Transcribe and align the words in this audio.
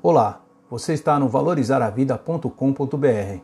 Olá, 0.00 0.44
você 0.70 0.92
está 0.92 1.18
no 1.18 1.28
valorizaravida.com.br. 1.28 3.40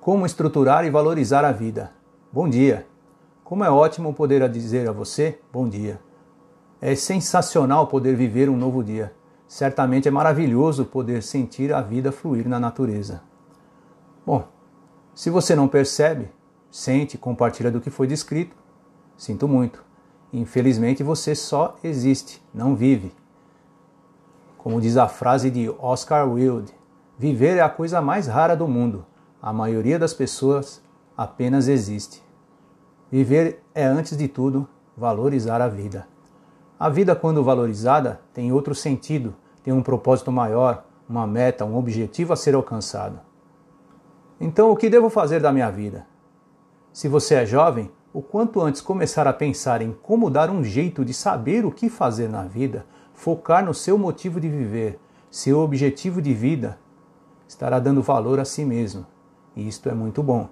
Como 0.00 0.26
estruturar 0.26 0.84
e 0.84 0.90
valorizar 0.90 1.44
a 1.44 1.52
vida? 1.52 1.92
Bom 2.32 2.48
dia! 2.48 2.88
Como 3.44 3.62
é 3.62 3.70
ótimo 3.70 4.12
poder 4.12 4.48
dizer 4.48 4.88
a 4.88 4.92
você 4.92 5.38
bom 5.52 5.68
dia. 5.68 6.00
É 6.80 6.92
sensacional 6.96 7.86
poder 7.86 8.16
viver 8.16 8.48
um 8.48 8.56
novo 8.56 8.82
dia. 8.82 9.14
Certamente 9.46 10.08
é 10.08 10.10
maravilhoso 10.10 10.84
poder 10.84 11.22
sentir 11.22 11.72
a 11.72 11.80
vida 11.80 12.10
fluir 12.10 12.48
na 12.48 12.58
natureza. 12.58 13.22
Bom, 14.26 14.42
se 15.14 15.30
você 15.30 15.54
não 15.54 15.68
percebe, 15.68 16.32
sente, 16.68 17.16
compartilha 17.16 17.70
do 17.70 17.80
que 17.80 17.90
foi 17.90 18.08
descrito, 18.08 18.56
sinto 19.16 19.46
muito. 19.46 19.84
Infelizmente 20.32 21.04
você 21.04 21.36
só 21.36 21.76
existe, 21.84 22.44
não 22.52 22.74
vive. 22.74 23.12
Como 24.68 24.82
diz 24.82 24.98
a 24.98 25.08
frase 25.08 25.50
de 25.50 25.74
Oscar 25.78 26.30
Wilde, 26.30 26.74
viver 27.18 27.56
é 27.56 27.62
a 27.62 27.70
coisa 27.70 28.02
mais 28.02 28.26
rara 28.26 28.54
do 28.54 28.68
mundo. 28.68 29.06
A 29.40 29.50
maioria 29.50 29.98
das 29.98 30.12
pessoas 30.12 30.82
apenas 31.16 31.68
existe. 31.68 32.22
Viver 33.10 33.62
é, 33.74 33.86
antes 33.86 34.14
de 34.14 34.28
tudo, 34.28 34.68
valorizar 34.94 35.62
a 35.62 35.68
vida. 35.68 36.06
A 36.78 36.90
vida, 36.90 37.16
quando 37.16 37.42
valorizada, 37.42 38.20
tem 38.34 38.52
outro 38.52 38.74
sentido, 38.74 39.34
tem 39.62 39.72
um 39.72 39.82
propósito 39.82 40.30
maior, 40.30 40.84
uma 41.08 41.26
meta, 41.26 41.64
um 41.64 41.74
objetivo 41.74 42.34
a 42.34 42.36
ser 42.36 42.54
alcançado. 42.54 43.20
Então, 44.38 44.70
o 44.70 44.76
que 44.76 44.90
devo 44.90 45.08
fazer 45.08 45.40
da 45.40 45.50
minha 45.50 45.70
vida? 45.70 46.06
Se 46.92 47.08
você 47.08 47.36
é 47.36 47.46
jovem, 47.46 47.90
o 48.12 48.20
quanto 48.20 48.60
antes 48.60 48.82
começar 48.82 49.26
a 49.26 49.32
pensar 49.32 49.80
em 49.80 49.96
como 50.02 50.28
dar 50.28 50.50
um 50.50 50.62
jeito 50.62 51.06
de 51.06 51.14
saber 51.14 51.64
o 51.64 51.72
que 51.72 51.88
fazer 51.88 52.28
na 52.28 52.42
vida, 52.42 52.84
focar 53.18 53.64
no 53.64 53.74
seu 53.74 53.98
motivo 53.98 54.40
de 54.40 54.48
viver, 54.48 54.96
seu 55.28 55.58
objetivo 55.58 56.22
de 56.22 56.32
vida, 56.32 56.78
estará 57.48 57.80
dando 57.80 58.00
valor 58.00 58.38
a 58.38 58.44
si 58.44 58.64
mesmo. 58.64 59.04
E 59.56 59.66
isto 59.66 59.88
é 59.88 59.92
muito 59.92 60.22
bom. 60.22 60.48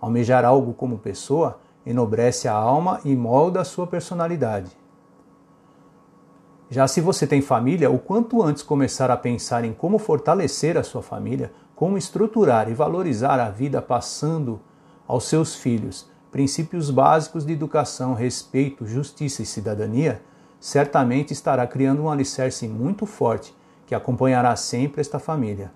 Almejar 0.00 0.42
algo 0.42 0.72
como 0.72 0.96
pessoa 0.96 1.60
enobrece 1.84 2.48
a 2.48 2.54
alma 2.54 3.00
e 3.04 3.14
molda 3.14 3.60
a 3.60 3.64
sua 3.64 3.86
personalidade. 3.86 4.74
Já 6.70 6.88
se 6.88 7.02
você 7.02 7.26
tem 7.26 7.42
família, 7.42 7.90
o 7.90 7.98
quanto 7.98 8.42
antes 8.42 8.62
começar 8.62 9.10
a 9.10 9.16
pensar 9.16 9.62
em 9.62 9.74
como 9.74 9.98
fortalecer 9.98 10.78
a 10.78 10.82
sua 10.82 11.02
família, 11.02 11.52
como 11.74 11.98
estruturar 11.98 12.70
e 12.70 12.74
valorizar 12.74 13.38
a 13.38 13.50
vida 13.50 13.82
passando 13.82 14.58
aos 15.06 15.24
seus 15.24 15.54
filhos 15.54 16.10
princípios 16.30 16.90
básicos 16.90 17.46
de 17.46 17.52
educação, 17.54 18.12
respeito, 18.12 18.84
justiça 18.86 19.42
e 19.42 19.46
cidadania, 19.46 20.20
certamente 20.60 21.32
estará 21.32 21.66
criando 21.66 22.02
um 22.02 22.10
alicerce 22.10 22.66
muito 22.66 23.06
forte 23.06 23.54
que 23.86 23.94
acompanhará 23.94 24.54
sempre 24.56 25.00
esta 25.00 25.18
família. 25.18 25.72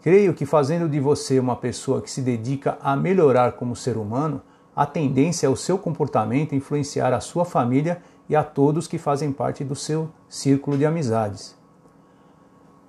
Creio 0.00 0.34
que 0.34 0.46
fazendo 0.46 0.88
de 0.88 1.00
você 1.00 1.38
uma 1.38 1.56
pessoa 1.56 2.00
que 2.00 2.10
se 2.10 2.22
dedica 2.22 2.78
a 2.80 2.94
melhorar 2.96 3.52
como 3.52 3.74
ser 3.74 3.96
humano, 3.96 4.40
a 4.74 4.86
tendência 4.86 5.46
é 5.46 5.50
o 5.50 5.56
seu 5.56 5.78
comportamento 5.78 6.54
influenciar 6.54 7.12
a 7.12 7.20
sua 7.20 7.44
família 7.44 8.02
e 8.28 8.36
a 8.36 8.44
todos 8.44 8.86
que 8.86 8.98
fazem 8.98 9.32
parte 9.32 9.64
do 9.64 9.74
seu 9.74 10.10
círculo 10.28 10.76
de 10.76 10.86
amizades. 10.86 11.56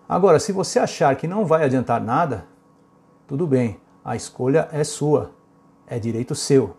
Agora, 0.08 0.40
se 0.40 0.52
você 0.52 0.80
achar 0.80 1.16
que 1.16 1.28
não 1.28 1.46
vai 1.46 1.64
adiantar 1.64 2.02
nada, 2.02 2.46
tudo 3.26 3.46
bem, 3.46 3.80
a 4.04 4.16
escolha 4.16 4.70
é 4.72 4.84
sua, 4.84 5.32
é 5.86 6.00
direito 6.00 6.34
seu. 6.34 6.78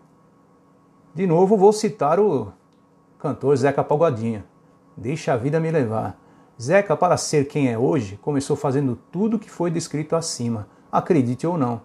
De 1.13 1.27
novo, 1.27 1.57
vou 1.57 1.73
citar 1.73 2.19
o 2.19 2.51
cantor 3.19 3.57
Zeca 3.57 3.83
Pagodinho. 3.83 4.45
Deixa 4.95 5.33
a 5.33 5.37
vida 5.37 5.59
me 5.59 5.69
levar. 5.69 6.17
Zeca, 6.59 6.95
para 6.95 7.17
ser 7.17 7.49
quem 7.49 7.69
é 7.69 7.77
hoje, 7.77 8.17
começou 8.21 8.55
fazendo 8.55 8.97
tudo 9.11 9.35
o 9.35 9.39
que 9.39 9.51
foi 9.51 9.69
descrito 9.69 10.15
acima, 10.15 10.67
acredite 10.89 11.45
ou 11.45 11.57
não. 11.57 11.81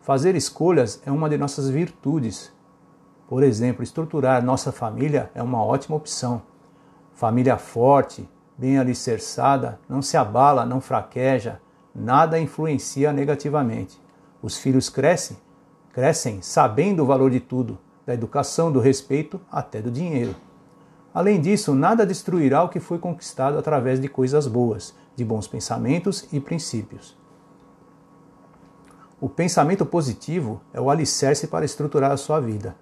Fazer 0.00 0.34
escolhas 0.34 1.00
é 1.06 1.10
uma 1.10 1.28
de 1.28 1.38
nossas 1.38 1.68
virtudes. 1.70 2.52
Por 3.28 3.44
exemplo, 3.44 3.82
estruturar 3.82 4.44
nossa 4.44 4.72
família 4.72 5.30
é 5.34 5.42
uma 5.42 5.64
ótima 5.64 5.96
opção. 5.96 6.42
Família 7.12 7.56
forte, 7.56 8.28
bem 8.58 8.76
alicerçada, 8.76 9.78
não 9.88 10.02
se 10.02 10.16
abala, 10.16 10.66
não 10.66 10.80
fraqueja, 10.80 11.60
nada 11.94 12.40
influencia 12.40 13.12
negativamente. 13.12 14.00
Os 14.42 14.58
filhos 14.58 14.88
crescem, 14.88 15.36
crescem 15.92 16.42
sabendo 16.42 17.04
o 17.04 17.06
valor 17.06 17.30
de 17.30 17.38
tudo, 17.38 17.78
da 18.04 18.14
educação, 18.14 18.70
do 18.70 18.80
respeito, 18.80 19.40
até 19.50 19.80
do 19.80 19.90
dinheiro. 19.90 20.34
Além 21.16 21.40
disso, 21.40 21.74
nada 21.74 22.04
destruirá 22.04 22.62
o 22.62 22.68
que 22.68 22.78
foi 22.78 22.98
conquistado 22.98 23.56
através 23.56 23.98
de 23.98 24.06
coisas 24.06 24.46
boas, 24.46 24.94
de 25.14 25.24
bons 25.24 25.48
pensamentos 25.48 26.28
e 26.30 26.38
princípios. 26.38 27.16
O 29.18 29.26
pensamento 29.26 29.86
positivo 29.86 30.60
é 30.74 30.78
o 30.78 30.90
alicerce 30.90 31.46
para 31.46 31.64
estruturar 31.64 32.10
a 32.10 32.18
sua 32.18 32.38
vida. 32.38 32.76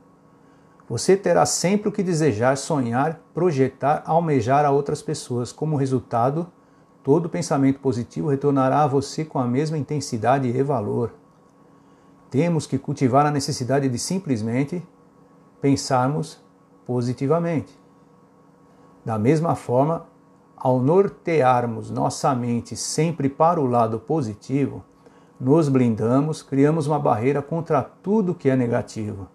Você 0.89 1.17
terá 1.17 1.47
sempre 1.47 1.89
o 1.89 1.93
que 1.93 2.03
desejar, 2.03 2.57
sonhar, 2.57 3.21
projetar, 3.33 4.03
almejar 4.05 4.65
a 4.65 4.73
outras 4.73 5.01
pessoas. 5.01 5.53
Como 5.53 5.77
resultado, 5.77 6.49
todo 7.05 7.29
pensamento 7.29 7.79
positivo 7.79 8.31
retornará 8.31 8.83
a 8.83 8.89
você 8.89 9.25
com 9.25 9.39
a 9.39 9.47
mesma 9.47 9.79
intensidade 9.79 10.49
e 10.49 10.61
valor. 10.61 11.15
Temos 12.31 12.67
que 12.67 12.79
cultivar 12.79 13.27
a 13.27 13.31
necessidade 13.31 13.89
de 13.89 13.97
simplesmente 13.97 14.83
pensarmos 15.61 16.43
positivamente. 16.85 17.84
Da 19.05 19.19
mesma 19.19 19.55
forma, 19.55 20.07
ao 20.57 20.81
nortearmos 20.81 21.91
nossa 21.91 22.35
mente 22.35 22.75
sempre 22.75 23.29
para 23.29 23.61
o 23.61 23.67
lado 23.67 24.01
positivo, 24.01 24.83
nos 25.39 25.69
blindamos, 25.69 26.43
criamos 26.43 26.87
uma 26.87 26.99
barreira 26.99 27.43
contra 27.43 27.83
tudo 27.83 28.35
que 28.35 28.49
é 28.49 28.57
negativo. 28.57 29.29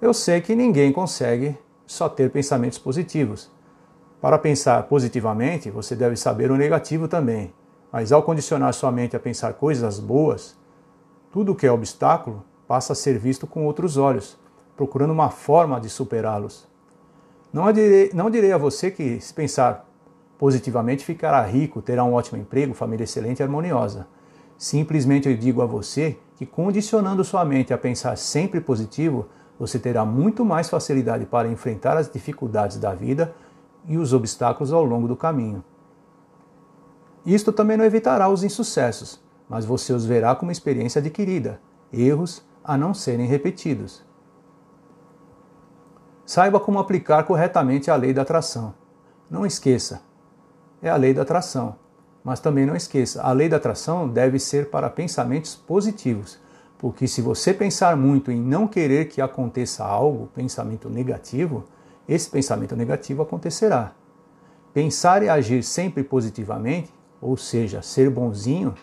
Eu 0.00 0.14
sei 0.14 0.40
que 0.40 0.56
ninguém 0.56 0.90
consegue 0.90 1.58
só 1.86 2.08
ter 2.08 2.30
pensamentos 2.30 2.78
positivos. 2.78 3.50
Para 4.22 4.38
pensar 4.38 4.84
positivamente, 4.84 5.70
você 5.70 5.94
deve 5.94 6.16
saber 6.16 6.50
o 6.50 6.56
negativo 6.56 7.06
também. 7.06 7.52
Mas 7.92 8.10
ao 8.10 8.22
condicionar 8.22 8.72
sua 8.72 8.90
mente 8.90 9.14
a 9.14 9.20
pensar 9.20 9.52
coisas 9.52 10.00
boas, 10.00 10.56
tudo 11.30 11.54
que 11.54 11.66
é 11.66 11.70
obstáculo 11.70 12.42
passa 12.66 12.94
a 12.94 12.96
ser 12.96 13.18
visto 13.18 13.46
com 13.46 13.66
outros 13.66 13.98
olhos, 13.98 14.38
procurando 14.76 15.12
uma 15.12 15.28
forma 15.28 15.78
de 15.78 15.90
superá-los. 15.90 16.71
Não 17.52 17.70
direi, 17.70 18.10
não 18.14 18.30
direi 18.30 18.50
a 18.52 18.58
você 18.58 18.90
que, 18.90 19.20
se 19.20 19.34
pensar 19.34 19.86
positivamente, 20.38 21.04
ficará 21.04 21.42
rico, 21.42 21.82
terá 21.82 22.02
um 22.02 22.14
ótimo 22.14 22.40
emprego, 22.40 22.72
família 22.72 23.04
excelente 23.04 23.40
e 23.40 23.42
harmoniosa. 23.42 24.06
Simplesmente 24.56 25.28
eu 25.28 25.36
digo 25.36 25.60
a 25.60 25.66
você 25.66 26.18
que, 26.36 26.46
condicionando 26.46 27.22
sua 27.22 27.44
mente 27.44 27.74
a 27.74 27.78
pensar 27.78 28.16
sempre 28.16 28.60
positivo, 28.60 29.28
você 29.58 29.78
terá 29.78 30.04
muito 30.04 30.44
mais 30.44 30.70
facilidade 30.70 31.26
para 31.26 31.48
enfrentar 31.48 31.96
as 31.96 32.10
dificuldades 32.10 32.78
da 32.78 32.94
vida 32.94 33.34
e 33.86 33.98
os 33.98 34.12
obstáculos 34.14 34.72
ao 34.72 34.82
longo 34.82 35.06
do 35.06 35.16
caminho. 35.16 35.62
Isto 37.26 37.52
também 37.52 37.76
não 37.76 37.84
evitará 37.84 38.28
os 38.28 38.42
insucessos, 38.42 39.22
mas 39.48 39.64
você 39.64 39.92
os 39.92 40.06
verá 40.06 40.34
como 40.34 40.50
experiência 40.50 41.00
adquirida, 41.00 41.60
erros 41.92 42.42
a 42.64 42.78
não 42.78 42.94
serem 42.94 43.26
repetidos. 43.26 44.02
Saiba 46.34 46.58
como 46.58 46.78
aplicar 46.78 47.24
corretamente 47.24 47.90
a 47.90 47.94
lei 47.94 48.14
da 48.14 48.22
atração. 48.22 48.72
Não 49.30 49.44
esqueça, 49.44 50.00
é 50.80 50.88
a 50.88 50.96
lei 50.96 51.12
da 51.12 51.20
atração. 51.20 51.76
Mas 52.24 52.40
também 52.40 52.64
não 52.64 52.74
esqueça, 52.74 53.20
a 53.20 53.30
lei 53.32 53.50
da 53.50 53.58
atração 53.58 54.08
deve 54.08 54.38
ser 54.38 54.70
para 54.70 54.88
pensamentos 54.88 55.54
positivos, 55.54 56.38
porque 56.78 57.06
se 57.06 57.20
você 57.20 57.52
pensar 57.52 57.98
muito 57.98 58.32
em 58.32 58.40
não 58.40 58.66
querer 58.66 59.10
que 59.10 59.20
aconteça 59.20 59.84
algo, 59.84 60.30
pensamento 60.34 60.88
negativo, 60.88 61.64
esse 62.08 62.30
pensamento 62.30 62.74
negativo 62.74 63.20
acontecerá. 63.20 63.92
Pensar 64.72 65.22
e 65.22 65.28
agir 65.28 65.62
sempre 65.62 66.02
positivamente, 66.02 66.90
ou 67.20 67.36
seja, 67.36 67.82
ser 67.82 68.08
bonzinho, 68.08 68.74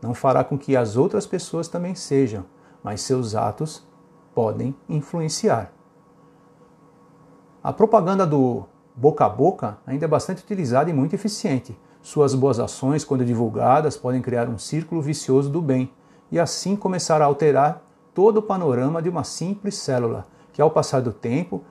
não 0.00 0.14
fará 0.14 0.42
com 0.42 0.56
que 0.56 0.74
as 0.74 0.96
outras 0.96 1.26
pessoas 1.26 1.68
também 1.68 1.94
sejam, 1.94 2.46
mas 2.82 3.02
seus 3.02 3.34
atos 3.34 3.86
podem 4.34 4.74
influenciar. 4.88 5.73
A 7.64 7.72
propaganda 7.72 8.26
do 8.26 8.64
boca 8.94 9.24
a 9.24 9.28
boca 9.28 9.78
ainda 9.86 10.04
é 10.04 10.08
bastante 10.08 10.42
utilizada 10.42 10.90
e 10.90 10.92
muito 10.92 11.14
eficiente. 11.14 11.74
Suas 12.02 12.34
boas 12.34 12.60
ações, 12.60 13.06
quando 13.06 13.24
divulgadas, 13.24 13.96
podem 13.96 14.20
criar 14.20 14.50
um 14.50 14.58
círculo 14.58 15.00
vicioso 15.00 15.48
do 15.48 15.62
bem 15.62 15.90
e 16.30 16.38
assim 16.38 16.76
começar 16.76 17.22
a 17.22 17.24
alterar 17.24 17.82
todo 18.12 18.36
o 18.36 18.42
panorama 18.42 19.00
de 19.00 19.08
uma 19.08 19.24
simples 19.24 19.76
célula, 19.76 20.26
que 20.52 20.60
ao 20.60 20.70
passar 20.70 21.00
do 21.00 21.10
tempo 21.10 21.64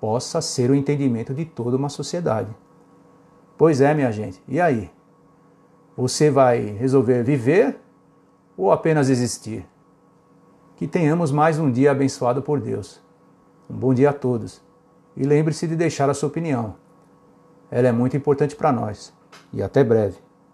possa 0.00 0.40
ser 0.40 0.70
o 0.70 0.74
entendimento 0.74 1.34
de 1.34 1.44
toda 1.44 1.76
uma 1.76 1.90
sociedade. 1.90 2.56
Pois 3.58 3.82
é, 3.82 3.92
minha 3.92 4.10
gente, 4.10 4.42
e 4.48 4.58
aí? 4.58 4.90
Você 5.94 6.30
vai 6.30 6.58
resolver 6.58 7.22
viver 7.22 7.78
ou 8.56 8.72
apenas 8.72 9.10
existir? 9.10 9.68
Que 10.74 10.88
tenhamos 10.88 11.30
mais 11.30 11.58
um 11.58 11.70
dia 11.70 11.90
abençoado 11.90 12.40
por 12.40 12.58
Deus. 12.58 12.98
Um 13.68 13.76
bom 13.76 13.92
dia 13.92 14.08
a 14.08 14.14
todos 14.14 14.64
e 15.16 15.24
lembre-se 15.24 15.66
de 15.66 15.76
deixar 15.76 16.08
a 16.10 16.14
sua 16.14 16.28
opinião. 16.28 16.76
Ela 17.70 17.88
é 17.88 17.92
muito 17.92 18.16
importante 18.16 18.56
para 18.56 18.72
nós. 18.72 19.12
E 19.52 19.62
até 19.62 19.82
breve. 19.82 20.23